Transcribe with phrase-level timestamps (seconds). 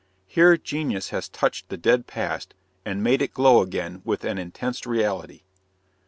[0.25, 4.87] Here genius has touched the dead past and made it glow again with an intense
[4.87, 5.43] reality.